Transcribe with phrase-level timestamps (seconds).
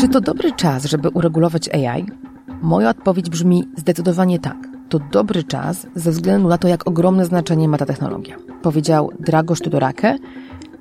[0.00, 2.06] Czy to dobry czas, żeby uregulować AI?
[2.62, 4.56] Moja odpowiedź brzmi zdecydowanie tak.
[4.88, 8.36] To dobry czas ze względu na to, jak ogromne znaczenie ma ta technologia.
[8.62, 10.18] Powiedział Dragosz Tudorake,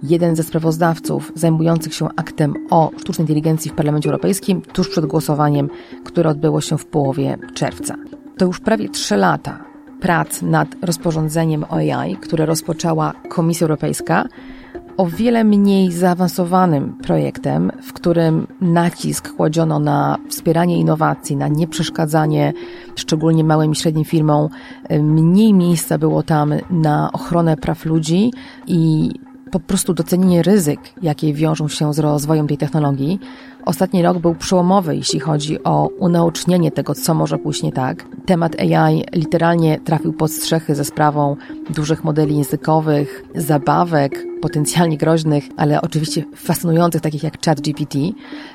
[0.04, 5.70] jeden ze sprawozdawców zajmujących się aktem o sztucznej inteligencji w Parlamencie Europejskim tuż przed głosowaniem,
[6.05, 7.95] które odbyło się w połowie czerwca.
[8.38, 9.64] To już prawie trzy lata
[10.02, 14.25] prac nad rozporządzeniem o AI, które rozpoczęła Komisja Europejska,
[14.98, 22.54] o wiele mniej zaawansowanym projektem, w którym nacisk kładziono na wspieranie innowacji, na nieprzeszkadzanie
[22.95, 24.50] szczególnie małym i średnim firmom.
[25.00, 28.31] Mniej miejsca było tam na ochronę praw ludzi
[28.67, 29.12] i
[29.52, 33.20] po prostu docenienie ryzyk, jakie wiążą się z rozwojem tej technologii.
[33.66, 38.05] Ostatni rok był przełomowy, jeśli chodzi o unaocznienie tego, co może pójść nie tak.
[38.26, 41.36] Temat AI literalnie trafił pod strzechy ze sprawą
[41.70, 47.98] dużych modeli językowych, zabawek, potencjalnie groźnych, ale oczywiście fascynujących, takich jak ChatGPT.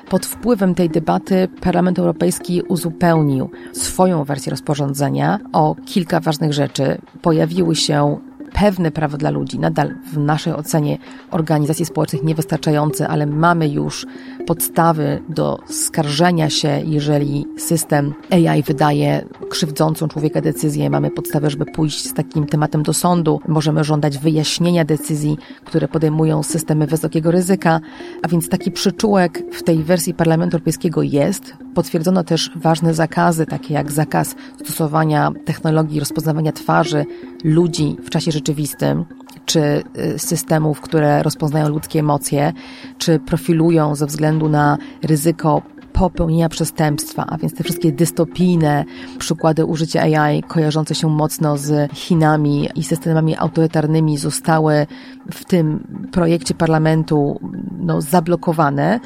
[0.09, 6.97] Pod wpływem tej debaty Parlament Europejski uzupełnił swoją wersję rozporządzenia o kilka ważnych rzeczy.
[7.21, 8.19] Pojawiły się
[8.53, 10.97] pewne prawo dla ludzi, nadal w naszej ocenie
[11.31, 14.05] organizacji społecznych niewystarczające, ale mamy już
[14.49, 22.07] podstawy do skarżenia się, jeżeli system AI wydaje krzywdzącą człowieka decyzję, mamy podstawę, żeby pójść
[22.07, 27.79] z takim tematem do sądu, możemy żądać wyjaśnienia decyzji, które podejmują systemy wysokiego ryzyka,
[28.21, 31.53] a więc taki przyczółek w tej wersji Parlamentu Europejskiego jest.
[31.75, 37.05] Potwierdzono też ważne zakazy, takie jak zakaz stosowania technologii rozpoznawania twarzy
[37.43, 39.05] ludzi w czasie rzeczywistym,
[39.45, 39.83] czy
[40.15, 42.53] y, systemów, które rozpoznają ludzkie emocje,
[42.97, 45.61] czy profilują ze względu na ryzyko
[45.93, 48.85] popełnienia przestępstwa, a więc te wszystkie dystopijne
[49.17, 54.87] przykłady użycia AI kojarzące się mocno z Chinami i systemami autorytarnymi zostały
[55.31, 57.39] w tym projekcie parlamentu
[57.79, 58.99] no, zablokowane.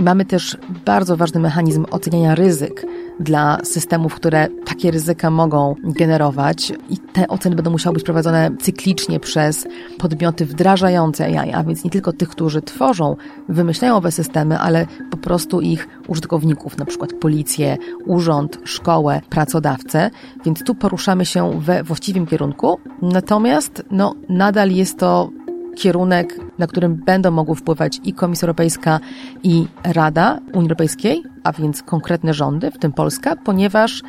[0.00, 0.56] Mamy też
[0.86, 2.86] bardzo ważny mechanizm oceniania ryzyk
[3.20, 6.72] dla systemów, które takie ryzyka mogą generować.
[6.90, 9.66] I te oceny będą musiały być prowadzone cyklicznie przez
[9.98, 13.16] podmioty wdrażające AI, a więc nie tylko tych, którzy tworzą,
[13.48, 20.10] wymyślają owe systemy, ale po prostu ich użytkowników, na przykład policję, urząd, szkołę, pracodawcę,
[20.44, 25.30] więc tu poruszamy się we właściwym kierunku, natomiast no, nadal jest to
[25.76, 29.00] kierunek, na którym będą mogły wpływać i Komisja Europejska,
[29.42, 34.02] i Rada Unii Europejskiej, a więc konkretne rządy, w tym Polska, ponieważ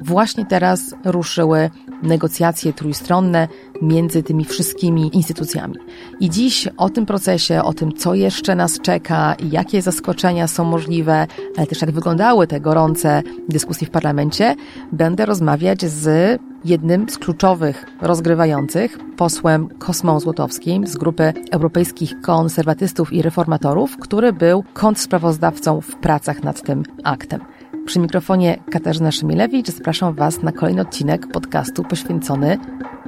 [0.00, 1.70] właśnie teraz ruszyły
[2.02, 3.48] negocjacje trójstronne
[3.82, 5.74] między tymi wszystkimi instytucjami.
[6.20, 11.26] I dziś o tym procesie, o tym, co jeszcze nas czeka jakie zaskoczenia są możliwe,
[11.56, 14.54] ale też jak wyglądały te gorące dyskusje w parlamencie,
[14.92, 23.22] będę rozmawiać z jednym z kluczowych rozgrywających, posłem Kosmą Złotowskim z grupy Europejskich Konserwatystów i
[23.22, 27.40] Reformatorów, który był kontsprawozdawcą w pracach nad tym aktem.
[27.88, 32.58] Przy mikrofonie Katarzyna Szymilewicz zapraszam Was na kolejny odcinek podcastu poświęcony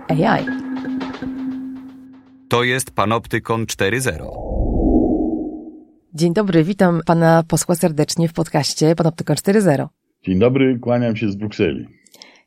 [0.09, 0.45] AI.
[2.49, 4.31] To jest Panoptykon 4.0.
[6.15, 9.87] Dzień dobry, witam Pana posła serdecznie w podcaście Panoptykon 4.0.
[10.23, 12.00] Dzień dobry, kłaniam się z Brukseli.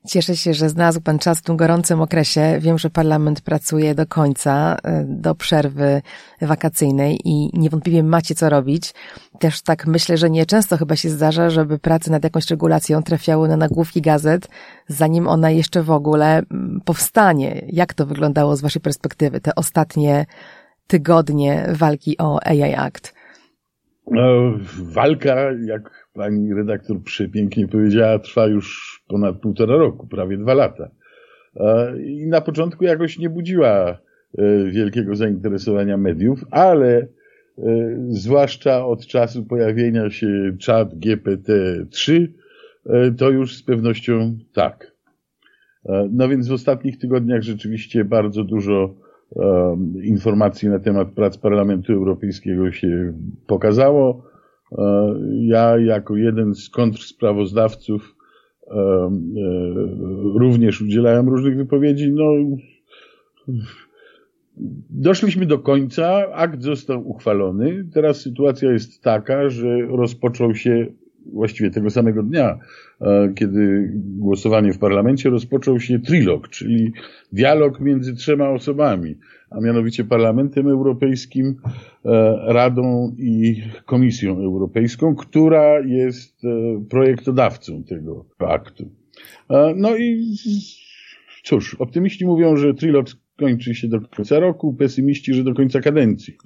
[0.08, 2.58] Cieszę się, że znalazł Pan czas w tym gorącym okresie.
[2.60, 6.02] Wiem, że Parlament pracuje do końca, e, do przerwy
[6.42, 8.94] wakacyjnej i niewątpliwie macie co robić.
[9.40, 13.58] Też tak myślę, że nieczęsto chyba się zdarza, żeby prace nad jakąś regulacją trafiały na
[13.58, 14.48] nagłówki gazet,
[14.88, 16.42] zanim ona jeszcze w ogóle
[16.86, 17.66] powstanie.
[17.68, 20.26] Jak to wyglądało z Waszej perspektywy, te ostatnie
[20.88, 23.14] tygodnie walki o AI Act?
[24.12, 24.24] No,
[24.78, 30.90] walka, jak pani redaktor przepięknie powiedziała, trwa już ponad półtora roku, prawie dwa lata.
[31.56, 33.98] E, I na początku jakoś nie budziła e,
[34.72, 37.08] wielkiego zainteresowania mediów, ale e,
[38.10, 42.28] zwłaszcza od czasu pojawienia się czat GPT-3,
[43.18, 44.92] to już z pewnością tak.
[46.12, 48.96] No więc w ostatnich tygodniach rzeczywiście bardzo dużo
[50.04, 53.14] informacji na temat prac Parlamentu Europejskiego się
[53.48, 54.33] pokazało.
[54.78, 58.16] E, ja jako jeden z kontrsprawozdawców
[58.68, 59.12] e, e,
[60.36, 62.12] również udzielałem różnych wypowiedzi.
[62.12, 62.32] No,
[64.90, 67.86] doszliśmy do końca, akt został uchwalony.
[67.94, 70.88] Teraz sytuacja jest taka, że rozpoczął się
[71.26, 72.60] właściwie tego samego dnia,
[73.36, 76.92] kiedy głosowanie w parlamencie rozpoczął się trilog, czyli
[77.32, 79.16] dialog między trzema osobami
[79.54, 81.56] a mianowicie Parlamentem Europejskim,
[82.06, 86.48] e, Radą i Komisją Europejską, która jest e,
[86.90, 88.90] projektodawcą tego aktu.
[89.50, 90.36] E, no i
[91.44, 96.38] cóż, optymiści mówią, że trilog skończy się do końca roku, pesymiści, że do końca kadencji,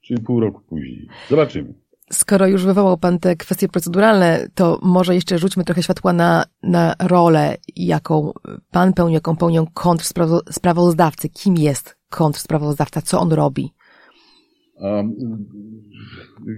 [0.00, 1.08] czyli pół roku później.
[1.28, 1.74] Zobaczymy.
[2.12, 6.94] Skoro już wywołał Pan te kwestie proceduralne, to może jeszcze rzućmy trochę światła na, na
[7.02, 8.32] rolę, jaką
[8.70, 11.28] Pan pełni, jaką pełnią kontrsprawozdawcy.
[11.28, 13.02] Kim jest kontrsprawozdawca?
[13.02, 13.70] Co on robi?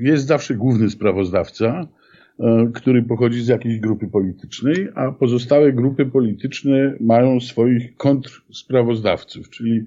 [0.00, 1.88] Jest zawsze główny sprawozdawca,
[2.40, 9.86] e, który pochodzi z jakiejś grupy politycznej, a pozostałe grupy polityczne mają swoich kontrsprawozdawców, czyli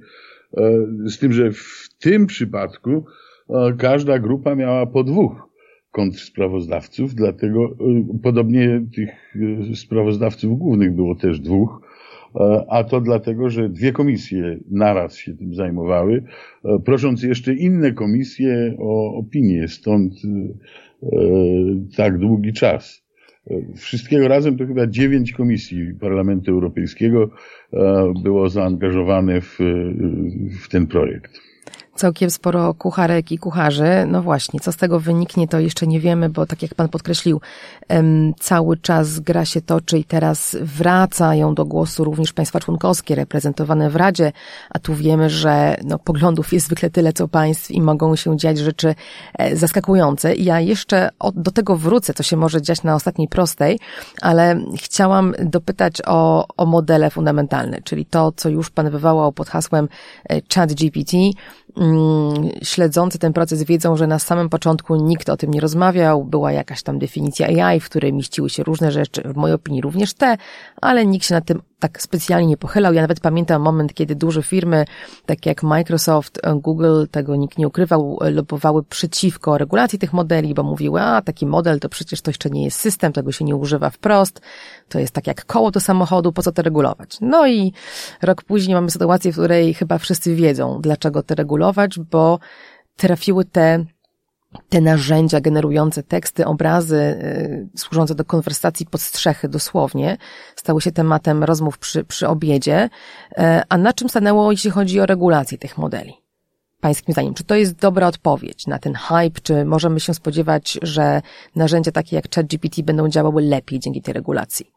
[0.57, 0.71] e,
[1.05, 3.05] z tym, że w tym przypadku
[3.49, 5.48] e, każda grupa miała po dwóch
[5.91, 7.75] kontrsprawozdawców, dlatego
[8.23, 9.35] podobnie tych
[9.75, 11.81] sprawozdawców głównych było też dwóch,
[12.35, 16.23] E, a to dlatego, że dwie komisje naraz się tym zajmowały,
[16.65, 20.13] e, prosząc jeszcze inne komisje o opinię, stąd
[21.03, 21.07] e,
[21.97, 23.09] tak długi czas.
[23.75, 27.29] Wszystkiego razem to chyba dziewięć komisji Parlamentu Europejskiego
[28.23, 29.57] było zaangażowane w,
[30.61, 31.48] w ten projekt
[31.99, 34.05] całkiem sporo kucharek i kucharzy.
[34.07, 37.41] No właśnie, co z tego wyniknie, to jeszcze nie wiemy, bo tak jak pan podkreślił,
[38.39, 43.95] cały czas gra się toczy i teraz wracają do głosu również państwa członkowskie reprezentowane w
[43.95, 44.31] Radzie,
[44.69, 48.57] a tu wiemy, że no, poglądów jest zwykle tyle, co państw i mogą się dziać
[48.57, 48.95] rzeczy
[49.37, 50.35] e, zaskakujące.
[50.35, 53.79] I ja jeszcze do tego wrócę, co się może dziać na ostatniej prostej,
[54.21, 59.87] ale chciałam dopytać o, o modele fundamentalne, czyli to, co już pan wywołał pod hasłem
[60.29, 61.17] e, chat GPT,
[62.63, 66.83] śledzący ten proces wiedzą, że na samym początku nikt o tym nie rozmawiał, była jakaś
[66.83, 70.37] tam definicja AI, w której mieściły się różne rzeczy, w mojej opinii również te,
[70.81, 72.93] ale nikt się nad tym tak specjalnie nie pochylał.
[72.93, 74.85] Ja nawet pamiętam moment, kiedy duże firmy,
[75.25, 81.01] takie jak Microsoft, Google, tego nikt nie ukrywał, lobowały przeciwko regulacji tych modeli, bo mówiły,
[81.01, 84.41] a taki model to przecież to jeszcze nie jest system, tego się nie używa wprost,
[84.89, 87.17] to jest tak jak koło do samochodu, po co to regulować?
[87.21, 87.73] No i
[88.21, 92.39] rok później mamy sytuację, w której chyba wszyscy wiedzą, dlaczego to regulować, bo
[92.95, 93.85] trafiły te
[94.69, 100.17] te narzędzia generujące teksty, obrazy, y, służące do konwersacji pod strzechy dosłownie,
[100.55, 102.89] stały się tematem rozmów przy, przy obiedzie.
[103.31, 106.13] Y, a na czym stanęło, jeśli chodzi o regulację tych modeli?
[106.81, 111.21] Pańskim zdaniem, czy to jest dobra odpowiedź na ten hype, czy możemy się spodziewać, że
[111.55, 114.71] narzędzia takie jak ChatGPT będą działały lepiej dzięki tej regulacji?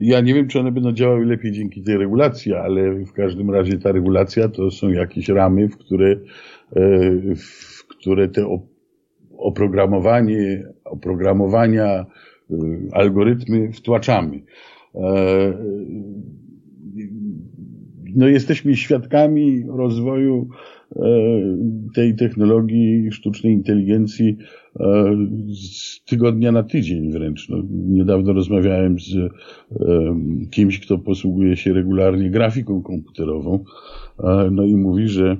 [0.00, 3.78] Ja nie wiem, czy one będą działały lepiej dzięki tej regulacji, ale w każdym razie
[3.78, 6.18] ta regulacja to są jakieś ramy, w które, e,
[7.36, 8.60] w które te
[9.38, 12.06] oprogramowanie, oprogramowania,
[12.50, 12.54] y,
[12.92, 14.42] algorytmy wtłaczamy.
[14.94, 15.58] E,
[18.14, 20.48] no jesteśmy świadkami rozwoju
[20.96, 21.02] e,
[21.94, 24.36] tej technologii sztucznej inteligencji
[24.80, 25.16] e,
[25.54, 27.48] z tygodnia na tydzień wręcz.
[27.48, 29.14] No, niedawno rozmawiałem z
[30.50, 33.64] kimś, kto posługuje się regularnie grafiką komputerową,
[34.50, 35.36] no i mówi, że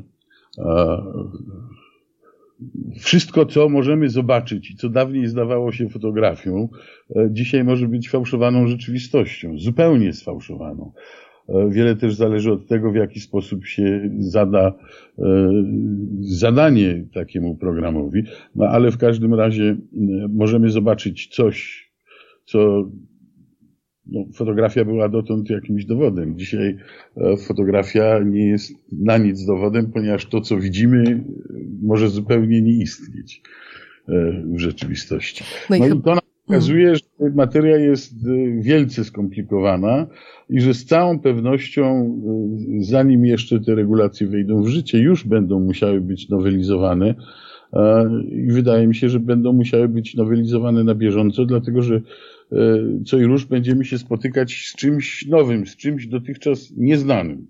[2.98, 6.68] wszystko, co możemy zobaczyć i co dawniej zdawało się fotografią,
[7.16, 10.92] e, dzisiaj może być fałszowaną rzeczywistością, zupełnie sfałszowaną.
[11.48, 14.72] E, wiele też zależy od tego, w jaki sposób się zada
[15.18, 15.50] e,
[16.20, 18.22] zadanie takiemu programowi,
[18.54, 19.76] no ale w każdym razie
[20.28, 21.86] możemy zobaczyć coś,
[22.44, 22.90] co
[24.08, 26.38] no, fotografia była dotąd jakimś dowodem.
[26.38, 26.76] Dzisiaj
[27.16, 31.22] e, fotografia nie jest na nic dowodem, ponieważ to, co widzimy, e,
[31.82, 33.42] może zupełnie nie istnieć
[34.08, 35.44] e, w rzeczywistości.
[35.70, 38.14] No i, no to nam pokazuje, że materia jest
[38.60, 40.06] wielce skomplikowana
[40.50, 42.16] i że z całą pewnością,
[42.78, 47.14] zanim jeszcze te regulacje wejdą w życie, już będą musiały być nowelizowane.
[48.32, 52.00] I wydaje mi się, że będą musiały być nowelizowane na bieżąco, dlatego że
[53.06, 57.46] co i róż będziemy się spotykać z czymś nowym, z czymś dotychczas nieznanym.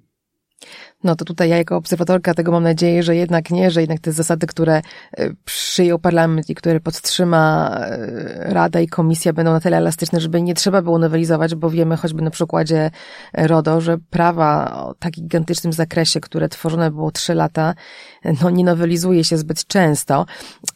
[1.07, 4.13] No to tutaj ja jako obserwatorka tego mam nadzieję, że jednak nie, że jednak te
[4.13, 4.83] zasady, które
[5.17, 10.43] e, przyjął parlament i które podtrzyma e, Rada i Komisja będą na tyle elastyczne, żeby
[10.43, 12.91] nie trzeba było nowelizować, bo wiemy choćby na przykładzie
[13.35, 17.75] RODO, że prawa o tak gigantycznym zakresie, które tworzone było trzy lata,
[18.43, 20.27] no nie nowelizuje się zbyt często.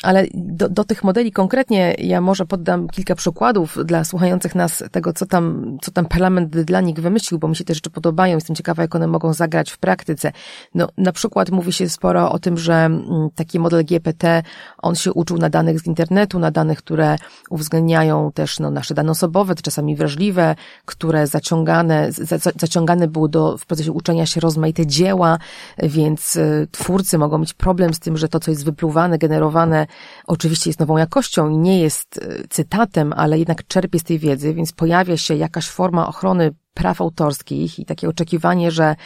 [0.03, 5.13] Ale do, do tych modeli konkretnie ja może poddam kilka przykładów dla słuchających nas tego,
[5.13, 8.35] co tam, co tam parlament dla nich wymyślił, bo mi się te rzeczy podobają.
[8.35, 10.33] Jestem ciekawa, jak one mogą zagrać w praktyce praktyce.
[10.75, 14.43] No, na przykład mówi się sporo o tym, że mm, taki model GPT,
[14.79, 17.17] on się uczył na danych z internetu, na danych, które
[17.51, 23.67] uwzględniają też no, nasze dane osobowe, czasami wrażliwe, które zaciągane, za, zaciągane były do, w
[23.67, 25.39] procesie uczenia się rozmaite dzieła,
[25.79, 29.87] więc y, twórcy mogą mieć problem z tym, że to, co jest wypluwane, generowane,
[30.27, 34.55] oczywiście jest nową jakością i nie jest y, cytatem, ale jednak czerpie z tej wiedzy,
[34.55, 38.97] więc pojawia się jakaś forma ochrony praw autorskich i takie oczekiwanie, że,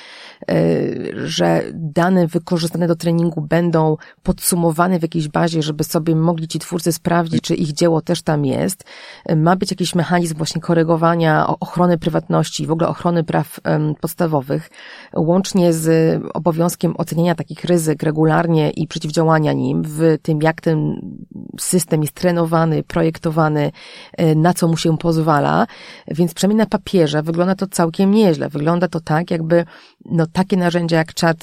[1.25, 6.92] że dane wykorzystane do treningu będą podsumowane w jakiejś bazie, żeby sobie mogli ci twórcy
[6.92, 8.85] sprawdzić, czy ich dzieło też tam jest.
[9.37, 13.61] Ma być jakiś mechanizm właśnie korygowania ochrony prywatności, w ogóle ochrony praw
[14.00, 14.71] podstawowych,
[15.16, 21.00] łącznie z obowiązkiem oceniania takich ryzyk regularnie i przeciwdziałania nim w tym, jak ten
[21.61, 23.73] system jest trenowany, projektowany,
[24.37, 25.66] na co mu się pozwala.
[26.09, 28.49] Więc przynajmniej na papierze wygląda to całkiem nieźle.
[28.49, 29.64] Wygląda to tak, jakby
[30.04, 31.37] no, takie narzędzia jak czat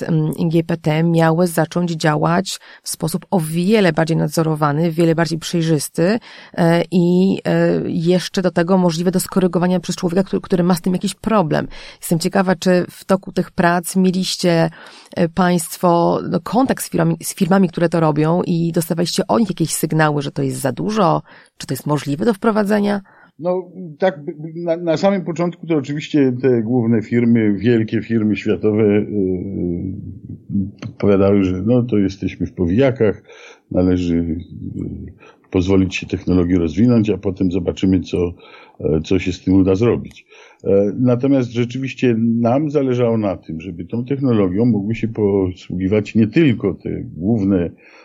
[0.52, 6.20] GPT miały zacząć działać w sposób o wiele bardziej nadzorowany, wiele bardziej przejrzysty
[6.54, 10.82] e, i e, jeszcze do tego możliwe do skorygowania przez człowieka, który, który ma z
[10.82, 11.68] tym jakiś problem.
[12.00, 14.70] Jestem ciekawa, czy w toku tych prac mieliście
[15.16, 19.50] e, Państwo no, kontakt z firmami, z firmami, które to robią i dostawaliście od nich
[19.50, 21.22] jakieś sygnały, że to jest za dużo,
[21.58, 23.02] czy to jest możliwe do wprowadzenia?
[23.42, 24.20] No tak,
[24.56, 29.06] na, na, samym początku to oczywiście te główne firmy, wielkie firmy światowe yy,
[30.98, 33.24] powiadały, że no to jesteśmy w powijakach,
[33.72, 35.14] należy yy,
[35.52, 38.34] pozwolić się technologii rozwinąć, a potem zobaczymy, co,
[38.80, 40.26] yy, co się z tym uda zrobić.
[41.00, 46.90] Natomiast rzeczywiście nam zależało na tym, żeby tą technologią mogły się posługiwać nie tylko te
[47.04, 48.01] główne E,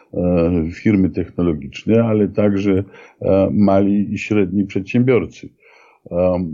[0.74, 2.84] firmy technologiczne, ale także
[3.22, 5.48] e, mali i średni przedsiębiorcy.
[6.10, 6.44] E,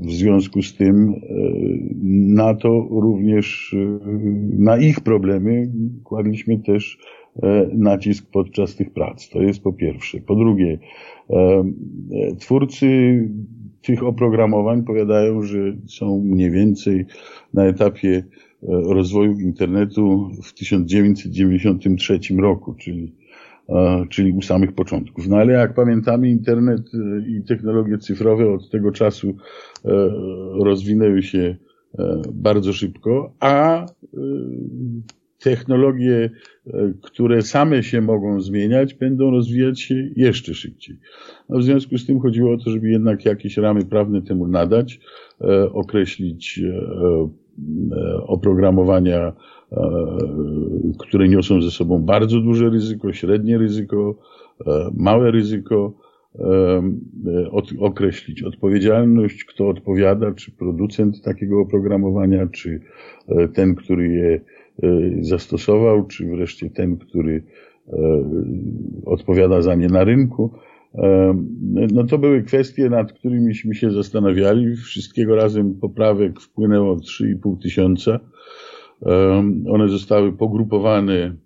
[0.00, 1.14] w związku z tym
[2.34, 3.76] na to również,
[4.58, 5.72] na ich problemy
[6.04, 6.98] kładliśmy też
[7.72, 9.28] nacisk podczas tych prac.
[9.28, 10.20] To jest po pierwsze.
[10.20, 10.78] Po drugie,
[12.38, 12.88] twórcy
[13.82, 17.06] tych oprogramowań powiadają, że są mniej więcej
[17.54, 23.14] na etapie E, rozwoju internetu w 1993 roku, czyli,
[23.68, 25.28] e, czyli u samych początków.
[25.28, 29.36] No ale jak pamiętamy, internet e, i technologie cyfrowe od tego czasu
[30.52, 31.56] rozwinęły się
[32.32, 33.86] bardzo szybko, a
[35.38, 36.30] technologie,
[37.02, 40.96] które same się mogą zmieniać, będą rozwijać się jeszcze szybciej.
[41.48, 45.00] No w związku z tym chodziło o to, żeby jednak jakieś ramy prawne temu nadać,
[45.72, 47.28] określić E,
[48.26, 49.32] oprogramowania,
[49.72, 49.76] e,
[50.98, 54.14] które niosą ze sobą bardzo duże ryzyko, średnie ryzyko,
[54.66, 55.92] e, małe ryzyko,
[57.80, 62.80] określić odpowiedzialność, kto odpowiada, czy producent takiego oprogramowania, czy
[63.54, 64.40] ten, który je
[65.20, 67.42] zastosował, czy wreszcie ten, który
[69.06, 70.50] odpowiada za nie na rynku.
[71.92, 74.76] No to były kwestie, nad którymiśmy się zastanawiali.
[74.76, 78.20] Wszystkiego razem poprawek wpłynęło 3,5 tysiąca.
[79.66, 81.36] One zostały pogrupowane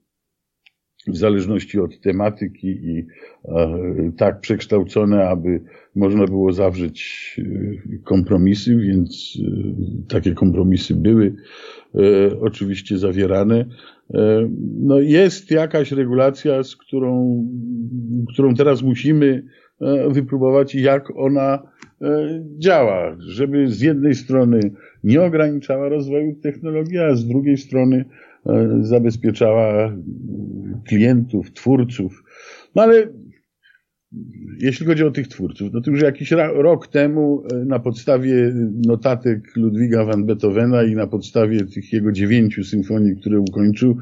[1.07, 3.07] w zależności od tematyki i
[3.45, 5.61] e, tak przekształcone, aby
[5.95, 11.37] można było zawrzeć e, kompromisy, więc e, takie kompromisy były
[12.41, 13.67] oczywiście zawierane.
[14.81, 17.45] No jest jakaś regulacja, z którą,
[18.33, 19.43] którą teraz musimy
[20.09, 21.63] wypróbować, jak ona
[22.59, 24.61] działa, żeby z jednej strony
[25.05, 28.05] nie ograniczała rozwoju technologii, a z drugiej strony
[28.81, 29.97] zabezpieczała
[30.89, 32.25] klientów, twórców.
[32.75, 33.09] No ale
[34.59, 38.53] jeśli chodzi o tych twórców, no to już jakiś rok temu e, na podstawie
[38.87, 43.97] notatek Ludwiga van Beethovena i na podstawie tych jego dziewięciu symfonii, które ukończył,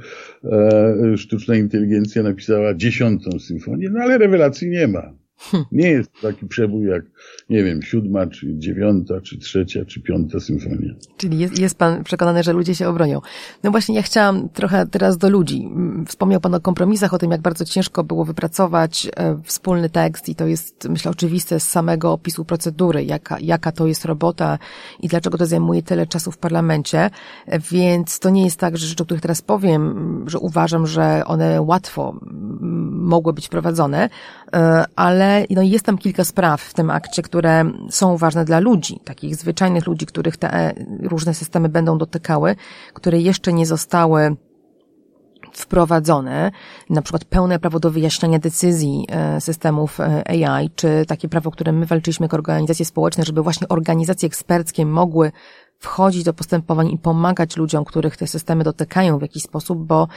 [0.44, 5.21] e, sztuczna inteligencja napisała dziesiątą symfonię, no ale rewelacji nie ma.
[5.50, 5.64] Hm.
[5.72, 7.02] Nie jest taki przebój jak,
[7.50, 10.94] nie wiem, siódma, czy dziewiąta, czy trzecia, czy piąta symfonia.
[11.16, 13.20] Czyli jest, jest pan przekonany, że ludzie się obronią.
[13.62, 15.68] No właśnie, ja chciałam trochę teraz do ludzi.
[16.06, 20.34] Wspomniał pan o kompromisach, o tym, jak bardzo ciężko było wypracować e, wspólny tekst i
[20.34, 24.58] to jest, myślę, oczywiste z samego opisu procedury, jaka, jaka to jest robota
[25.00, 27.10] i dlaczego to zajmuje tyle czasu w parlamencie.
[27.70, 31.62] Więc to nie jest tak, że rzeczy, o których teraz powiem, że uważam, że one
[31.62, 32.20] łatwo
[32.90, 34.08] mogły być prowadzone,
[34.52, 34.84] e,
[35.32, 39.36] ale no jest tam kilka spraw w tym akcie, które są ważne dla ludzi, takich
[39.36, 42.56] zwyczajnych ludzi, których te różne systemy będą dotykały,
[42.94, 44.36] które jeszcze nie zostały
[45.52, 46.50] wprowadzone,
[46.90, 51.72] na przykład pełne prawo do wyjaśniania decyzji e, systemów e, AI, czy takie prawo, które
[51.72, 55.32] my walczyliśmy jako organizacje społeczne, żeby właśnie organizacje eksperckie mogły
[55.82, 60.08] wchodzić do postępowań i pomagać ludziom, których te systemy dotykają w jakiś sposób, bo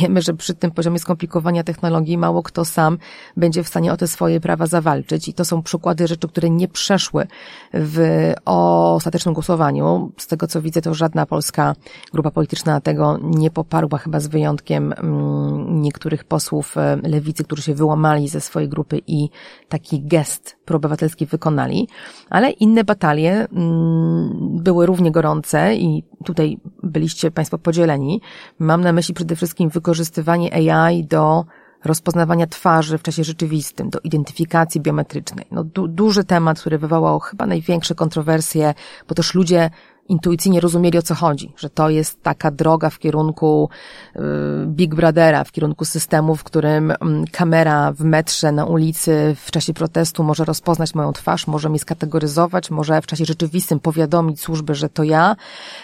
[0.00, 2.98] wiemy, że przy tym poziomie skomplikowania technologii mało kto sam
[3.36, 5.28] będzie w stanie o te swoje prawa zawalczyć.
[5.28, 7.26] I to są przykłady rzeczy, które nie przeszły
[7.74, 10.12] w ostatecznym głosowaniu.
[10.16, 11.74] Z tego co widzę, to żadna polska
[12.12, 17.74] grupa polityczna tego nie poparła, chyba z wyjątkiem mm, niektórych posłów e, lewicy, którzy się
[17.74, 19.28] wyłamali ze swojej grupy i
[19.68, 21.88] taki gest proobywatelski wykonali.
[22.30, 28.20] Ale inne batalie mm, były równie gorące i tutaj byliście Państwo podzieleni.
[28.58, 31.44] Mam na myśli przede wszystkim wykorzystywanie AI do
[31.84, 35.46] rozpoznawania twarzy w czasie rzeczywistym, do identyfikacji biometrycznej.
[35.50, 38.74] No, du duży temat, który wywołał chyba największe kontrowersje,
[39.08, 39.70] bo też ludzie
[40.08, 43.68] intuicyjnie rozumieli o co chodzi, że to jest taka droga w kierunku
[44.16, 44.20] y,
[44.66, 49.74] Big Brothera, w kierunku systemu, w którym mm, kamera w metrze, na ulicy w czasie
[49.74, 54.88] protestu może rozpoznać moją twarz, może mnie skategoryzować, może w czasie rzeczywistym powiadomić służby, że
[54.88, 55.36] to ja,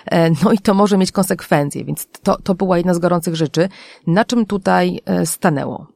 [0.07, 3.69] e, no i to może mieć konsekwencje, więc to, to była jedna z gorących rzeczy.
[4.07, 5.87] Na czym tutaj e, stanęło?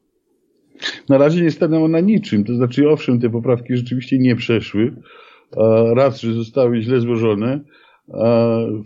[1.08, 4.96] Na razie nie stanęło na niczym, to znaczy owszem, te poprawki rzeczywiście nie przeszły,
[5.96, 7.60] raz, że zostały źle złożone,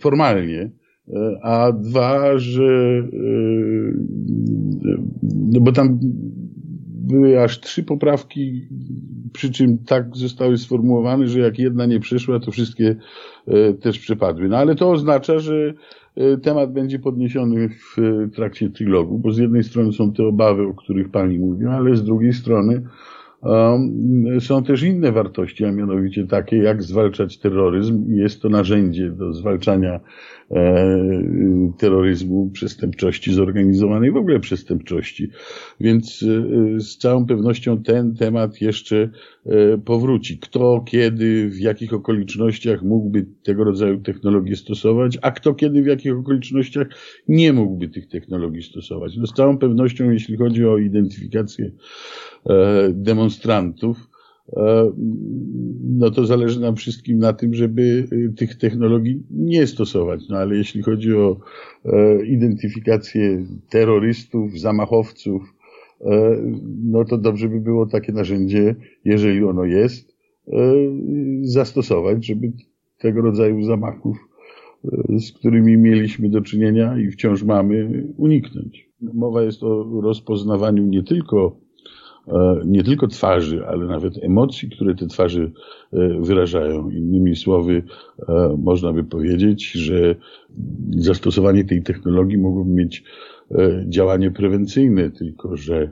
[0.01, 0.71] formalnie,
[1.43, 3.03] a dwa, że
[5.23, 5.99] no bo tam
[7.09, 8.69] były aż trzy poprawki,
[9.33, 12.97] przy czym tak zostały sformułowane, że jak jedna nie przyszła, to wszystkie
[13.47, 14.49] e, też przepadły.
[14.49, 15.75] No ale to oznacza, że
[16.17, 17.97] e, temat będzie podniesiony w
[18.35, 22.05] trakcie trilogu, bo z jednej strony są te obawy, o których pani mówiła, ale z
[22.05, 22.83] drugiej strony
[24.41, 28.05] są też inne wartości, a mianowicie takie, jak zwalczać terroryzm.
[28.09, 30.01] Jest to narzędzie do zwalczania
[30.51, 30.99] e,
[31.79, 35.29] terroryzmu, przestępczości zorganizowanej, w ogóle przestępczości.
[35.81, 36.25] Więc
[36.77, 39.11] e, z całą pewnością ten temat jeszcze
[39.47, 40.39] e, powróci.
[40.39, 46.17] Kto, kiedy, w jakich okolicznościach mógłby tego rodzaju technologie stosować, a kto, kiedy, w jakich
[46.17, 46.87] okolicznościach
[47.29, 49.17] nie mógłby tych technologii stosować.
[49.17, 51.71] No z całą pewnością, jeśli chodzi o identyfikację
[52.47, 52.89] E,
[53.29, 54.09] demonstrantów,
[54.57, 54.93] e,
[55.83, 60.29] no to zależy nam wszystkim na tym, żeby e, tych technologii nie stosować.
[60.29, 61.41] No ale jeśli chodzi o
[62.27, 65.55] identyfikację terrorystów, zamachowców,
[66.85, 70.17] no to dobrze by było takie narzędzie, jeżeli ono jest,
[71.43, 72.53] zastosować, żeby
[72.99, 74.17] tego rodzaju zamachów,
[75.19, 78.89] z którymi mieliśmy do czynienia i wciąż mamy, uniknąć.
[79.01, 81.68] Mowa jest o rozpoznawaniu nie tylko E,
[82.65, 85.51] nie tylko twarzy, ale nawet emocji, które te twarze
[86.21, 86.91] wyrażają.
[86.91, 87.83] Innymi słowy,
[88.29, 90.15] e, można by powiedzieć, że
[90.91, 93.05] zastosowanie tej technologii mogłoby mieć
[93.51, 95.91] e, działanie prewencyjne, tylko że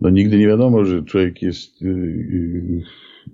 [0.00, 1.84] no nigdy nie wiadomo, że człowiek jest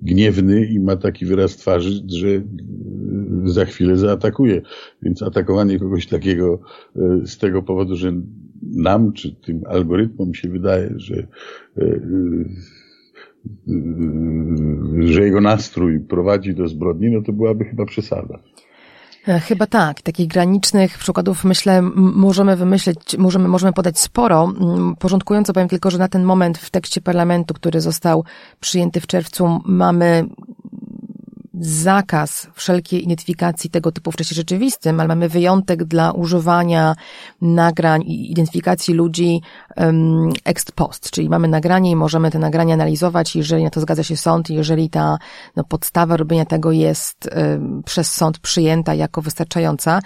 [0.03, 2.29] gniewny i ma taki wyraz twarzy, że
[3.44, 4.62] za chwilę zaatakuje.
[5.03, 6.61] Więc atakowanie kogoś takiego
[7.25, 8.12] z tego powodu, że
[8.72, 11.98] nam, czy tym algorytmom się wydaje, że, e, e,
[15.12, 18.38] że jego nastrój prowadzi do zbrodni, no to byłaby chyba przesada.
[19.29, 20.03] E, chyba tak.
[20.03, 24.53] Takich granicznych przykładów, myślę, możemy wymyśleć, możemy, możemy podać sporo.
[24.98, 28.24] Porządkująco powiem tylko, że na ten moment w tekście parlamentu, który został
[28.61, 30.24] przyjęty w czerwcu, mamy
[31.61, 36.97] zakaz wszelkiej identyfikacji tego typu w czasie rzeczywistym, ale mamy wyjątek dla używania
[37.43, 39.40] nagrań i identyfikacji ludzi
[39.77, 44.03] um, ex post, czyli mamy nagranie i możemy te nagrania analizować, jeżeli na to zgadza
[44.03, 45.19] się sąd, jeżeli ta
[45.57, 50.01] no, podstawa robienia tego jest um, przez sąd przyjęta jako wystarczająca.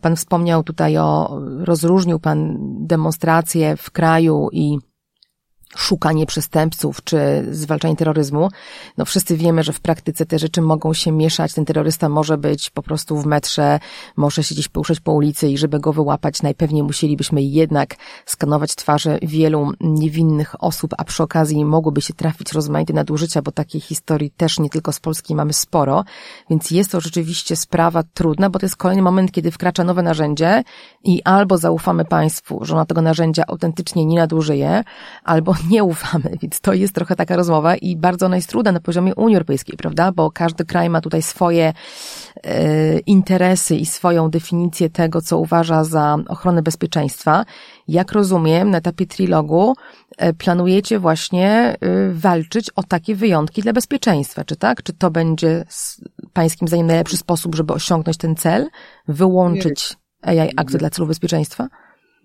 [0.00, 2.56] Pan wspomniał tutaj o, rozróżnił Pan
[2.86, 4.78] demonstracje w kraju i
[5.76, 8.48] szukanie przestępców czy zwalczanie terroryzmu.
[8.96, 11.54] No wszyscy wiemy, że w praktyce te rzeczy mogą się mieszać.
[11.54, 13.80] Ten terrorysta może być po prostu w metrze,
[14.16, 19.18] może się gdzieś poruszać po ulicy i żeby go wyłapać, najpewniej musielibyśmy jednak skanować twarze
[19.22, 24.58] wielu niewinnych osób, a przy okazji mogłyby się trafić rozmaite nadużycia, bo takiej historii też
[24.58, 26.04] nie tylko z Polski mamy sporo.
[26.50, 30.62] Więc jest to rzeczywiście sprawa trudna, bo to jest kolejny moment, kiedy wkracza nowe narzędzie
[31.04, 34.84] i albo zaufamy państwu, że ona tego narzędzia autentycznie nie nadużyje,
[35.24, 38.80] albo nie ufamy, więc to jest trochę taka rozmowa i bardzo ona jest trudna na
[38.80, 40.12] poziomie Unii Europejskiej, prawda?
[40.12, 41.72] Bo każdy kraj ma tutaj swoje
[42.44, 47.44] e, interesy i swoją definicję tego, co uważa za ochronę bezpieczeństwa.
[47.88, 49.74] Jak rozumiem, na etapie trilogu
[50.18, 51.76] e, planujecie właśnie e,
[52.12, 54.82] walczyć o takie wyjątki dla bezpieczeństwa, czy tak?
[54.82, 55.64] Czy to będzie
[56.32, 58.68] pańskim zdaniem najlepszy sposób, żeby osiągnąć ten cel?
[59.08, 61.68] Wyłączyć AI akty dla celów bezpieczeństwa?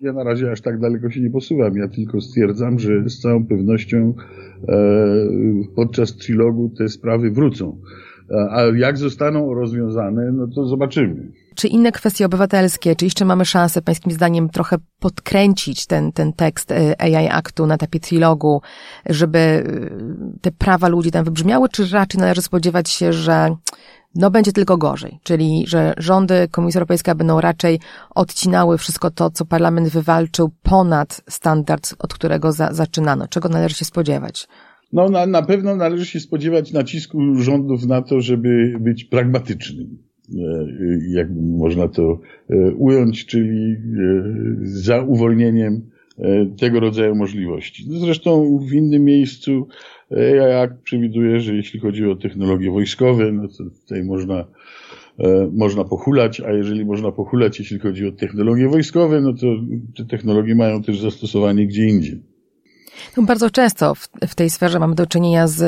[0.04, 1.76] Ja na razie aż tak daleko się nie posuwam.
[1.76, 4.14] Ja tylko stwierdzam, że z całą pewnością
[4.68, 4.76] e,
[5.76, 7.78] podczas trilogu te sprawy wrócą.
[8.50, 11.32] A jak zostaną rozwiązane, no to zobaczymy.
[11.54, 16.70] Czy inne kwestie obywatelskie, czy jeszcze mamy szansę, pańskim zdaniem, trochę podkręcić ten, ten tekst
[16.70, 18.62] y, AI Aktu na etapie trilogu,
[19.06, 23.56] żeby y, te prawa ludzi tam wybrzmiały, czy raczej należy spodziewać się, że
[24.14, 27.80] no będzie tylko gorzej, czyli że rządy Komisji Europejskiej będą raczej
[28.14, 33.28] odcinały wszystko to, co parlament wywalczył ponad standard, od którego za, zaczynano.
[33.28, 34.48] Czego należy się spodziewać?
[34.92, 39.98] No na, na pewno należy się spodziewać nacisku rządów na to, żeby być pragmatycznym.
[40.34, 40.38] E,
[41.08, 43.76] jak można to e, ująć, czyli e,
[44.62, 45.90] za uwolnieniem
[46.60, 47.84] tego rodzaju możliwości.
[47.90, 49.68] No zresztą w innym miejscu
[50.36, 54.44] jak przewiduje, że jeśli chodzi o technologie wojskowe, no to tutaj można,
[55.52, 59.46] można pochulać, a jeżeli można pochulać, jeśli chodzi o technologie wojskowe, no to
[59.96, 62.22] te technologie mają też zastosowanie gdzie indziej.
[63.16, 65.62] No bardzo często w, w tej sferze mamy do czynienia z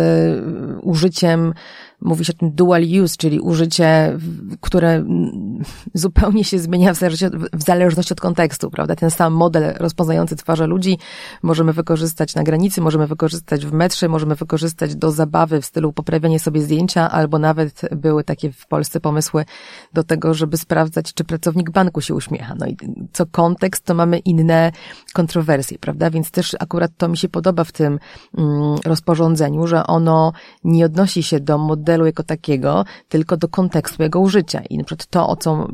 [0.83, 1.53] użyciem
[2.01, 4.19] mówi się o tym dual use, czyli użycie,
[4.61, 5.05] które
[5.95, 8.97] zupełnie się zmienia w zależności, od, w zależności od kontekstu, prawda?
[8.97, 10.99] Ten sam model rozpoznający twarze ludzi
[11.43, 16.39] możemy wykorzystać na granicy, możemy wykorzystać w metrze, możemy wykorzystać do zabawy w stylu poprawiania
[16.39, 19.45] sobie zdjęcia, albo nawet były takie w Polsce pomysły
[19.93, 22.55] do tego, żeby sprawdzać, czy pracownik banku się uśmiecha.
[22.59, 22.77] No i
[23.13, 24.73] co kontekst, to mamy inne
[25.13, 26.11] kontrowersje, prawda?
[26.11, 27.99] Więc też akurat to mi się podoba w tym
[28.39, 30.33] mm, rozporządzeniu, że ono
[30.65, 34.61] nie odnosi się do modelu modelu jako takiego, tylko do kontekstu jego użycia.
[34.71, 35.69] I na przykład to, o co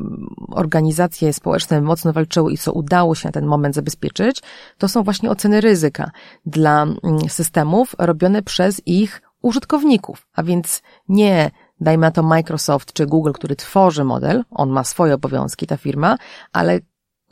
[0.51, 4.41] organizacje społeczne mocno walczyły i co udało się na ten moment zabezpieczyć,
[4.77, 6.11] to są właśnie oceny ryzyka
[6.45, 13.05] dla mm, systemów robione przez ich użytkowników, a więc nie dajmy na to Microsoft czy
[13.05, 16.17] Google, który tworzy model, on ma swoje obowiązki, ta firma,
[16.51, 16.79] ale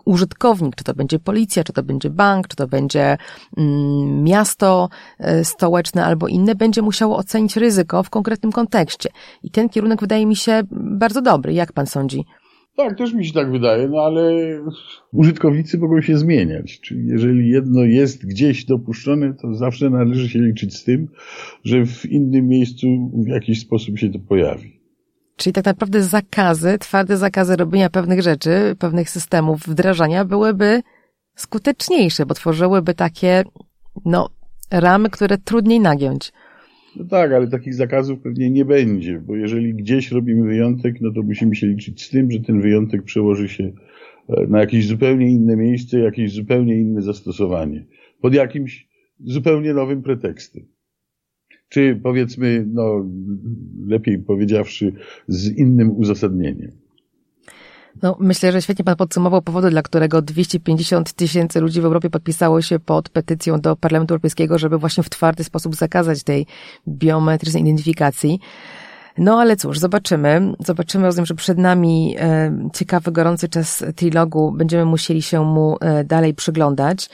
[0.05, 3.17] użytkownik, czy to będzie policja, czy to będzie bank, czy to będzie
[3.57, 9.09] mm, miasto e, stołeczne albo inne, będzie musiało ocenić ryzyko w konkretnym kontekście.
[9.43, 11.53] I ten kierunek wydaje mi się bardzo dobry.
[11.53, 12.25] Jak pan sądzi?
[12.75, 14.33] Tak, też mi się tak wydaje, no ale
[15.13, 16.79] użytkownicy mogą się zmieniać.
[16.79, 21.07] Czyli jeżeli jedno jest gdzieś dopuszczone, to zawsze należy się liczyć z tym,
[21.63, 24.80] że w innym miejscu w jakiś sposób się to pojawi.
[25.41, 30.81] Czyli tak naprawdę zakazy, twarde zakazy robienia pewnych rzeczy, pewnych systemów wdrażania byłyby
[31.35, 33.43] skuteczniejsze, bo tworzyłyby takie,
[34.05, 34.29] no,
[34.71, 36.31] ramy, które trudniej nagiąć.
[36.95, 41.23] No tak, ale takich zakazów pewnie nie będzie, bo jeżeli gdzieś robimy wyjątek, no to
[41.23, 43.71] musimy się liczyć z tym, że ten wyjątek przełoży się
[44.29, 47.85] e, na jakieś zupełnie inne miejsce, jakieś zupełnie inne zastosowanie,
[48.21, 48.87] pod jakimś
[49.19, 50.65] zupełnie nowym pretekstem
[51.71, 53.05] czy powiedzmy, no,
[53.87, 54.93] lepiej powiedziawszy,
[55.27, 56.71] z innym uzasadnieniem.
[58.01, 62.61] No, myślę, że świetnie Pan podsumował powody, dla którego 250 tysięcy ludzi w Europie podpisało
[62.61, 66.45] się pod petycją do Parlamentu Europejskiego, żeby właśnie w twardy sposób zakazać tej
[66.87, 68.39] biometrycznej identyfikacji.
[69.17, 70.53] No ale cóż, zobaczymy.
[70.59, 74.51] Zobaczymy, rozumiem, że przed nami e, ciekawy, gorący czas trilogu.
[74.51, 77.09] Będziemy musieli się mu e, dalej przyglądać.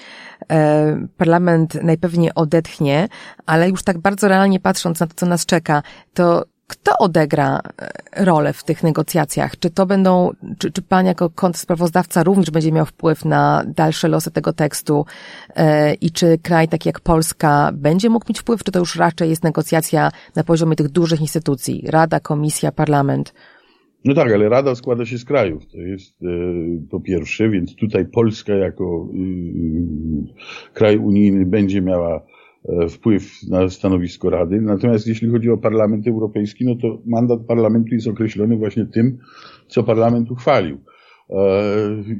[0.51, 3.07] E, parlament najpewniej odetchnie,
[3.45, 5.83] ale już tak bardzo realnie patrząc na to, co nas czeka,
[6.13, 9.59] to kto odegra e, rolę w tych negocjacjach?
[9.59, 14.31] Czy to będą, czy, czy pan jako kontrasprawozdawca również będzie miał wpływ na dalsze losy
[14.31, 15.05] tego tekstu
[15.55, 19.29] e, i czy kraj taki jak Polska będzie mógł mieć wpływ, czy to już raczej
[19.29, 23.33] jest negocjacja na poziomie tych dużych instytucji, Rada, Komisja, Parlament?
[24.05, 26.27] No tak, ale Rada składa się z krajów, to jest e,
[26.89, 32.36] po pierwsze, więc tutaj Polska jako y, y, kraj unijny będzie miała E,
[32.89, 34.61] wpływ na stanowisko Rady.
[34.61, 39.17] Natomiast jeśli chodzi o Parlament Europejski, no to mandat Parlamentu jest określony właśnie tym,
[39.67, 40.77] co Parlament uchwalił.
[41.29, 41.35] E,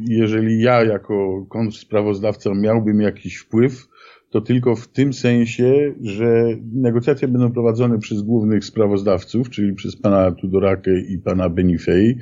[0.08, 3.88] jeżeli ja jako kontrsprawozdawca miałbym jakiś wpływ,
[4.30, 10.32] to tylko w tym sensie, że negocjacje będą prowadzone przez głównych sprawozdawców, czyli przez pana
[10.32, 12.18] Tudorakę i pana Benifei,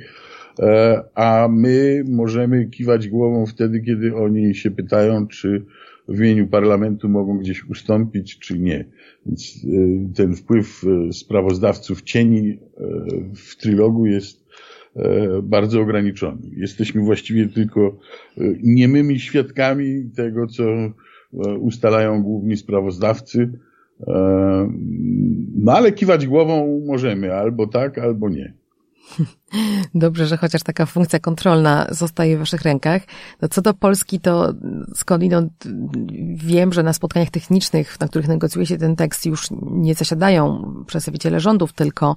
[0.60, 5.66] e, a my możemy kiwać głową wtedy, kiedy oni się pytają, czy
[6.08, 8.84] w imieniu parlamentu mogą gdzieś ustąpić, czy nie.
[9.26, 12.58] Więc y, ten wpływ y, sprawozdawców cieni y,
[13.34, 14.46] w trilogu jest
[15.42, 16.42] bardzo ograniczony.
[16.56, 17.98] Jesteśmy właściwie tylko
[18.62, 20.64] niemymi świadkami tego, co
[21.60, 23.58] ustalają główni sprawozdawcy.
[25.54, 28.54] No ale kiwać głową możemy, albo tak, albo nie.
[29.94, 33.02] Dobrze, że chociaż taka funkcja kontrolna zostaje w Waszych rękach.
[33.42, 34.52] No co do Polski, to
[34.94, 35.52] skądinąd
[36.34, 41.40] wiem, że na spotkaniach technicznych, na których negocjuje się ten tekst, już nie zasiadają przedstawiciele
[41.40, 42.16] rządów, tylko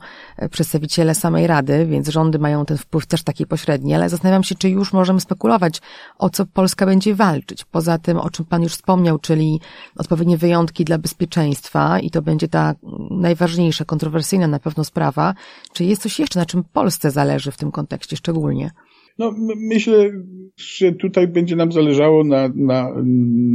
[0.52, 4.70] przedstawiciele samej Rady, więc rządy mają ten wpływ też taki pośredni, ale zastanawiam się, czy
[4.70, 5.82] już możemy spekulować,
[6.18, 7.66] o co Polska będzie walczyć.
[7.66, 9.60] Poza tym, o czym Pan już wspomniał, czyli
[9.96, 12.74] odpowiednie wyjątki dla bezpieczeństwa i to będzie ta
[13.12, 15.34] najważniejsza, kontrowersyjna na pewno sprawa.
[15.74, 18.72] Czy jest coś jeszcze, na czym Polsce zależy w tym kontekście szczególnie?
[19.18, 20.12] No, myślę,
[20.58, 22.94] że tutaj będzie nam zależało na, na,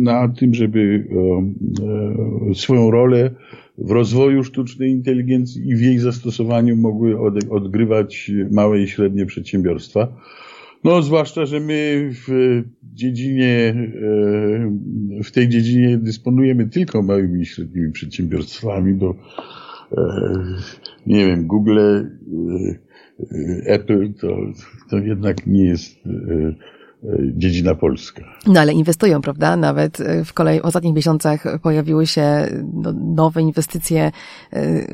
[0.03, 3.31] na tym, żeby e, e, swoją rolę
[3.79, 10.17] w rozwoju sztucznej inteligencji i w jej zastosowaniu mogły od, odgrywać małe i średnie przedsiębiorstwa.
[10.85, 13.75] No, zwłaszcza, że my w dziedzinie,
[15.19, 19.15] e, w tej dziedzinie dysponujemy tylko małymi i średnimi przedsiębiorstwami, bo
[21.07, 21.79] nie wiem, Google
[23.67, 24.37] Apple to,
[24.91, 26.55] to jednak nie jest e, e,
[27.23, 28.23] dziedzina polska.
[28.47, 29.57] No ale inwestują, prawda?
[29.57, 34.13] Nawet w kolei w ostatnich miesiącach pojawiły się no, nowe inwestycje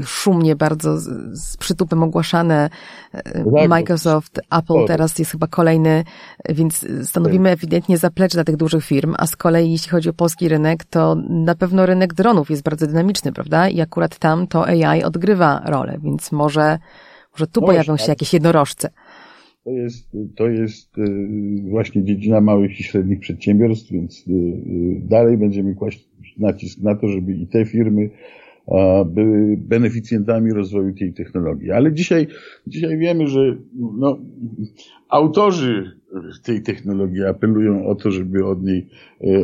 [0.04, 2.70] szumnie bardzo z, z przytupem ogłaszane.
[3.12, 6.04] Tak, Microsoft, Apple teraz jest chyba kolejny,
[6.48, 7.58] więc stanowimy tak.
[7.58, 11.16] ewidentnie zaplecze dla tych dużych firm, a z kolei jeśli chodzi o polski rynek, to
[11.28, 13.68] na pewno rynek dronów jest bardzo dynamiczny, prawda?
[13.68, 16.78] I akurat tam to AI odgrywa rolę, więc może
[17.32, 18.90] może tu no pojawią się jakieś jednorożce.
[19.64, 21.02] To jest, to jest y,
[21.70, 27.08] właśnie dziedzina małych i średnich przedsiębiorstw, więc y, y, dalej będziemy kłaść nacisk na to,
[27.08, 28.10] żeby i te firmy
[29.06, 31.70] były beneficjentami rozwoju tej technologii.
[31.70, 32.26] Ale dzisiaj,
[32.66, 34.18] dzisiaj wiemy, że no,
[35.08, 36.00] autorzy
[36.44, 38.88] tej technologii apelują o to, żeby od niej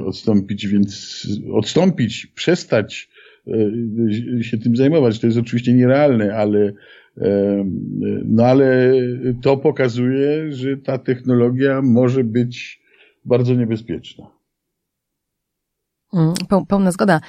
[0.05, 3.11] odstąpić, więc odstąpić, przestać
[4.41, 5.19] się tym zajmować.
[5.19, 6.73] To jest oczywiście nierealne, ale
[8.25, 8.93] no ale
[9.43, 12.83] to pokazuje, że ta technologia może być
[13.25, 14.37] bardzo niebezpieczna.
[16.13, 16.35] Mm,
[16.69, 17.21] pełna zgoda.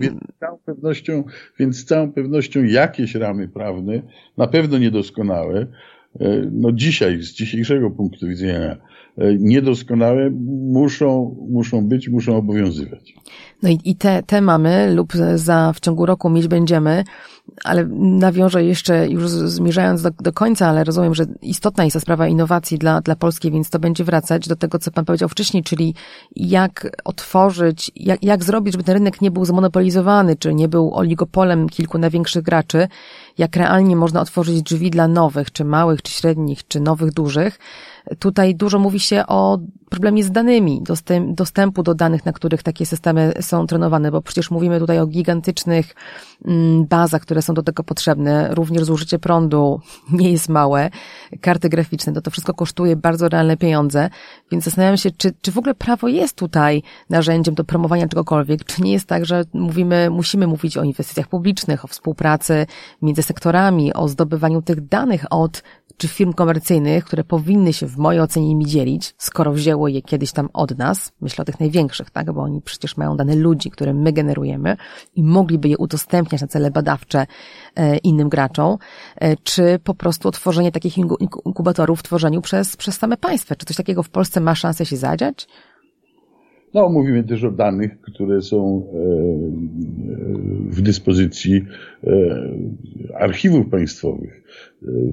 [0.00, 1.24] Więc z, całą pewnością,
[1.58, 4.02] więc z całą pewnością jakieś ramy prawne,
[4.36, 5.66] na pewno niedoskonałe,
[6.52, 8.76] no dzisiaj, z dzisiejszego punktu widzenia,
[9.18, 10.30] e, niedoskonałe
[10.72, 13.14] muszą, muszą być, muszą obowiązywać.
[13.62, 17.04] No i, i te, te mamy lub za w ciągu roku mieć będziemy
[17.64, 22.28] ale nawiążę jeszcze, już zmierzając do, do końca, ale rozumiem, że istotna jest ta sprawa
[22.28, 25.94] innowacji dla, dla Polski, więc to będzie wracać do tego, co Pan powiedział wcześniej, czyli
[26.36, 31.68] jak otworzyć, jak, jak zrobić, żeby ten rynek nie był zmonopolizowany, czy nie był oligopolem
[31.68, 32.88] kilku największych graczy,
[33.38, 37.58] jak realnie można otworzyć drzwi dla nowych, czy małych, czy średnich, czy nowych, dużych.
[38.18, 39.58] Tutaj dużo mówi się o
[39.90, 40.82] problemie z danymi,
[41.28, 45.94] dostępu do danych, na których takie systemy są trenowane, bo przecież mówimy tutaj o gigantycznych
[46.44, 48.54] mm, bazach, które są do tego potrzebne.
[48.54, 49.80] Również zużycie prądu
[50.20, 50.90] nie jest małe.
[51.40, 54.10] Karty graficzne, to to wszystko kosztuje bardzo realne pieniądze,
[54.50, 58.82] więc zastanawiam się, czy, czy w ogóle prawo jest tutaj narzędziem do promowania czegokolwiek, czy
[58.82, 62.66] nie jest tak, że mówimy, musimy mówić o inwestycjach publicznych, o współpracy
[63.02, 65.62] między sektorami, o zdobywaniu tych danych od
[65.96, 70.32] czy firm komercyjnych, które powinny się w mojej ocenie nimi dzielić, skoro wzięło je kiedyś
[70.32, 73.94] tam od nas, myślę o tych największych, tak, bo oni przecież mają dane ludzi, które
[73.94, 74.76] my generujemy
[75.14, 77.26] i mogliby je udostępniać na cele badawcze
[77.76, 78.78] e, innym graczom,
[79.16, 83.54] e, czy po prostu otworzenie takich inkubatorów w tworzeniu przez, przez same państwa.
[83.54, 85.48] Czy coś takiego w Polsce ma szansę się zadziać?
[86.74, 88.94] No, mówimy też o danych, które są e,
[90.70, 91.64] w dyspozycji
[93.14, 94.42] archiwów państwowych.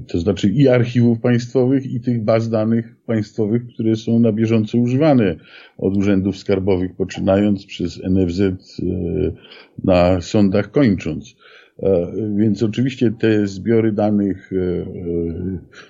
[0.08, 5.36] To znaczy i archiwów państwowych, i tych baz danych państwowych, które są na bieżąco używane
[5.78, 8.52] od urzędów skarbowych, poczynając przez NFZ e,
[9.84, 11.36] na sądach kończąc.
[11.80, 14.86] E, więc oczywiście te zbiory danych e,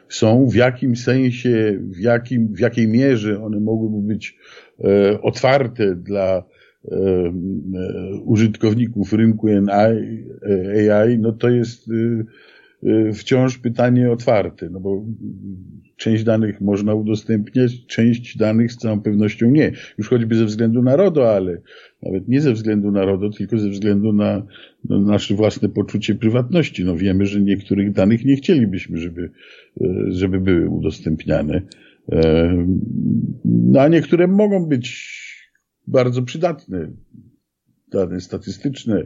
[0.10, 4.38] są, w jakim sensie, w, jakim, w jakiej mierze one mogłyby być
[5.22, 6.44] otwarte dla
[8.26, 12.26] użytkowników rynku AI, no to jest Y,
[13.14, 15.06] wciąż pytanie otwarte, no bo
[16.02, 19.72] część danych można udostępniać, część danych z całą pewnością nie.
[19.98, 21.62] Już choćby ze względu na RODO, ale
[22.04, 24.46] nawet nie ze względu na RODO, tylko ze względu na,
[24.90, 26.86] na nasze własne poczucie prywatności.
[26.86, 29.30] No wiemy, że niektórych danych nie chcielibyśmy, żeby,
[29.82, 31.62] y, żeby były udostępniane.
[32.12, 32.66] E,
[33.46, 35.12] no a niektóre mogą być
[35.88, 36.92] bardzo przydatne.
[37.92, 39.06] Dane statystyczne,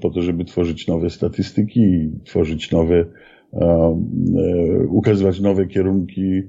[0.00, 3.04] po to, żeby tworzyć nowe statystyki, tworzyć nowe,
[3.52, 3.94] e,
[4.88, 6.42] ukazywać nowe kierunki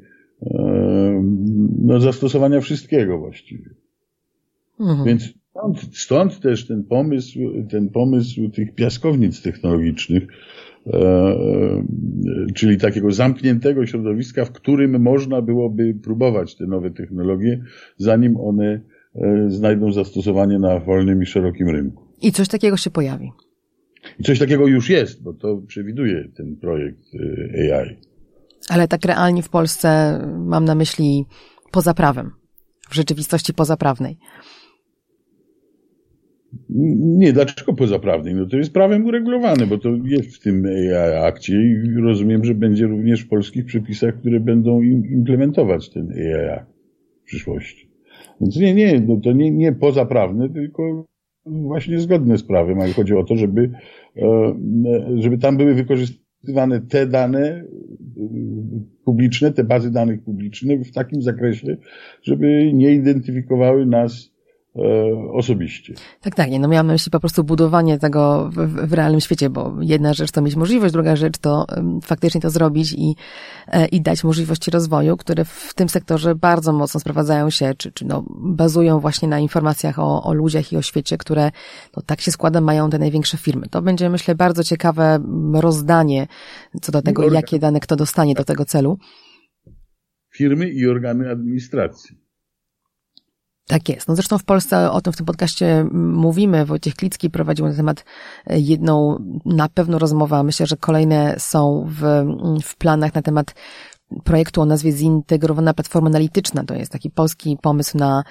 [1.81, 3.69] no, zastosowania wszystkiego właściwie.
[4.79, 5.05] Mhm.
[5.05, 7.39] Więc stąd, stąd też ten pomysł,
[7.69, 10.27] ten pomysł tych piaskownic technologicznych,
[12.53, 17.63] czyli takiego zamkniętego środowiska, w którym można byłoby próbować te nowe technologie,
[17.97, 18.81] zanim one
[19.47, 22.10] znajdą zastosowanie na wolnym i szerokim rynku.
[22.21, 23.31] I coś takiego się pojawi.
[24.19, 26.99] I coś takiego już jest, bo to przewiduje ten projekt
[27.73, 27.97] AI.
[28.69, 31.25] Ale tak realnie w Polsce mam na myśli
[31.71, 32.31] poza prawem,
[32.89, 34.17] w rzeczywistości pozaprawnej.
[36.99, 38.35] Nie, dlaczego pozaprawnej?
[38.35, 40.65] No to jest prawem uregulowane, bo to jest w tym
[41.23, 46.59] akcie i rozumiem, że będzie również w polskich przepisach, które będą implementować ten AI
[47.21, 47.91] w przyszłości.
[48.41, 51.05] Więc nie, nie, no to nie, nie pozaprawne, tylko
[51.45, 53.71] właśnie zgodne z prawem, ale chodzi o to, żeby,
[54.17, 54.53] e,
[55.19, 57.65] żeby tam były wykorzystywane te dane
[59.05, 61.77] publiczne, te bazy danych publiczne w takim zakresie,
[62.21, 64.30] żeby nie identyfikowały nas E,
[65.33, 65.93] osobiście.
[66.21, 66.49] Tak, tak.
[66.49, 70.13] Nie, no miałam na myśli po prostu budowanie tego w, w, realnym świecie, bo jedna
[70.13, 71.65] rzecz to mieć możliwość, druga rzecz to
[72.03, 73.15] faktycznie to zrobić i,
[73.67, 78.05] e, i dać możliwości rozwoju, które w tym sektorze bardzo mocno sprowadzają się, czy, czy
[78.05, 81.51] no, bazują właśnie na informacjach o, o ludziach i o świecie, które
[81.97, 83.67] no, tak się składa, mają te największe firmy.
[83.69, 85.19] To będzie, myślę, bardzo ciekawe
[85.53, 86.27] rozdanie
[86.81, 88.97] co do tego, jakie dane kto dostanie do tego celu.
[90.33, 92.21] Firmy i organy administracji.
[93.67, 94.07] Tak jest.
[94.07, 96.65] No zresztą w Polsce o tym w tym podcaście mówimy.
[96.65, 98.05] Wojciech Klicki prowadził na temat
[98.47, 102.25] e, jedną na pewno rozmowę, myślę, że kolejne są w,
[102.63, 103.53] w planach na temat
[104.23, 106.63] projektu o nazwie Zintegrowana Platforma Analityczna.
[106.63, 108.23] To jest taki polski pomysł na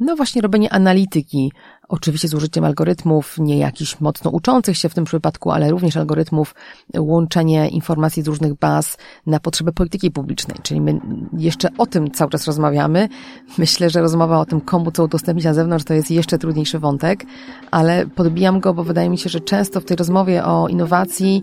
[0.00, 1.52] no właśnie robienie analityki
[1.88, 6.54] Oczywiście z użyciem algorytmów, nie jakichś mocno uczących się w tym przypadku, ale również algorytmów,
[6.98, 8.96] łączenie informacji z różnych baz
[9.26, 10.56] na potrzeby polityki publicznej.
[10.62, 11.00] Czyli my
[11.32, 13.08] jeszcze o tym cały czas rozmawiamy.
[13.58, 17.24] Myślę, że rozmowa o tym, komu co udostępnić na zewnątrz, to jest jeszcze trudniejszy wątek,
[17.70, 21.42] ale podbijam go, bo wydaje mi się, że często w tej rozmowie o innowacji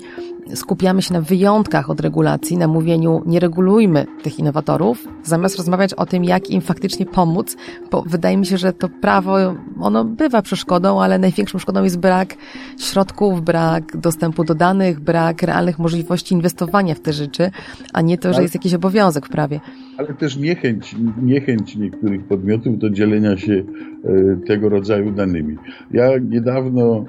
[0.55, 6.05] skupiamy się na wyjątkach od regulacji, na mówieniu nie regulujmy tych innowatorów, zamiast rozmawiać o
[6.05, 7.55] tym, jak im faktycznie pomóc,
[7.91, 9.36] bo wydaje mi się, że to prawo,
[9.79, 12.35] ono bywa przeszkodą, ale największą szkodą jest brak
[12.79, 17.51] środków, brak dostępu do danych, brak realnych możliwości inwestowania w te rzeczy,
[17.93, 19.59] a nie to, że jest jakiś obowiązek w prawie.
[19.97, 25.57] Ale też niechęć, niechęć niektórych podmiotów do dzielenia się e, tego rodzaju danymi.
[25.91, 27.05] Ja niedawno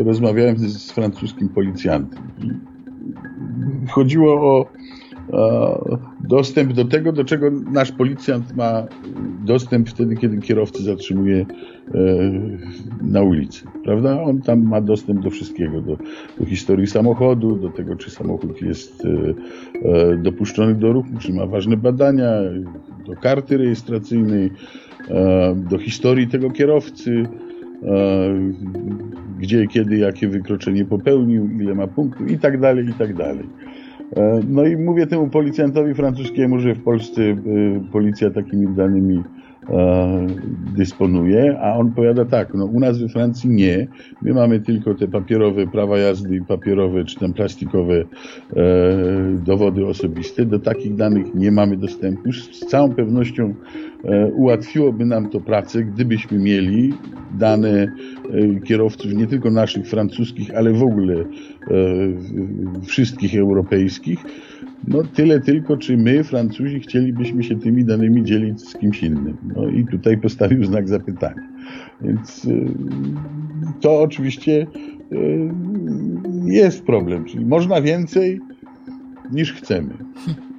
[0.00, 2.22] e, rozmawiałem z francuskim policjantem.
[3.88, 4.66] Chodziło o
[6.20, 8.86] dostęp do tego, do czego nasz policjant ma
[9.44, 11.46] dostęp wtedy, kiedy kierowcy zatrzymuje e,
[13.02, 14.22] na ulicy, prawda?
[14.22, 15.96] On tam ma dostęp do wszystkiego, do,
[16.40, 19.08] do historii samochodu, do tego, czy samochód jest e,
[19.88, 22.32] e, dopuszczony do ruchu, czy ma ważne badania,
[23.06, 24.50] do karty rejestracyjnej,
[25.56, 27.26] do historii tego kierowcy,
[29.38, 33.44] gdzie, kiedy, jakie wykroczenie popełnił, ile ma punktów i tak dalej, i tak dalej.
[34.16, 37.36] E, no i mówię temu policjantowi francuskiemu, że w Polsce e,
[37.92, 39.22] policja takimi danymi
[40.76, 43.86] dysponuje, a on powiada tak, no u nas we Francji nie,
[44.22, 48.04] my mamy tylko te papierowe prawa jazdy papierowe czy tam plastikowe e,
[49.44, 53.54] dowody osobiste, do takich danych nie mamy dostępu, z całą pewnością
[54.04, 56.94] e, ułatwiłoby nam to pracę, gdybyśmy mieli
[57.38, 61.24] dane e, kierowców nie tylko naszych francuskich, ale w ogóle
[62.82, 64.18] wszystkich europejskich,
[64.88, 69.36] no tyle tylko, czy my, Francuzi, chcielibyśmy się tymi danymi dzielić z kimś innym.
[69.56, 71.48] No i tutaj postawił znak zapytania.
[72.00, 72.66] Więc y,
[73.80, 74.66] to oczywiście
[75.12, 75.50] y,
[76.44, 78.40] jest problem, czyli można więcej
[79.32, 79.94] niż chcemy.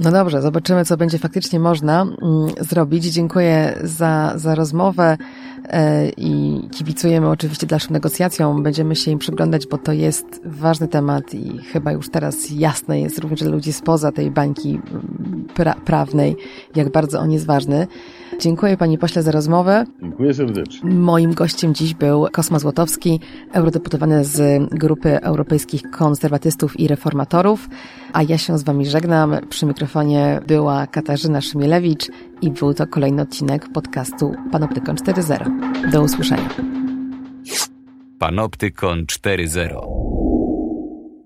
[0.00, 2.16] No dobrze, zobaczymy, co będzie faktycznie można mm,
[2.60, 3.04] zrobić.
[3.04, 5.16] Dziękuję za, za rozmowę
[5.64, 8.62] e, i kibicujemy oczywiście dalszym negocjacjom.
[8.62, 13.18] Będziemy się im przyglądać, bo to jest ważny temat i chyba już teraz jasne jest
[13.18, 16.36] również dla ludzi spoza tej bańki mm, pra prawnej,
[16.76, 17.86] jak bardzo on jest ważny.
[18.40, 19.84] Dziękuję Panie Pośle za rozmowę.
[20.02, 20.90] Dziękuję serdecznie.
[20.90, 23.20] Moim gościem dziś był Kosma Złotowski,
[23.52, 27.68] eurodeputowany z Grupy Europejskich Konserwatystów i Reformatorów,
[28.12, 29.36] a ja się z Wami żegnam.
[29.48, 32.10] Przy mikrofonie była Katarzyna Szymielewicz
[32.42, 35.90] i był to kolejny odcinek podcastu Panoptykon 4.0.
[35.90, 36.48] Do usłyszenia.
[38.18, 40.09] Panoptykon 4.0